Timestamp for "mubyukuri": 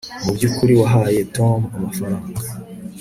0.23-0.73